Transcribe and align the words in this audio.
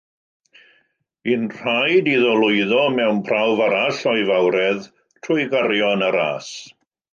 Bu'n 1.27 1.43
rhaid 1.57 2.09
iddo 2.13 2.31
lwyddo 2.39 2.79
mewn 2.95 3.21
prawf 3.29 3.63
arall 3.67 4.01
o'i 4.15 4.27
fawredd 4.33 4.91
trwy 5.29 5.49
gario 5.55 5.95
yn 5.99 6.09
y 6.11 6.13
ras. 6.19 6.53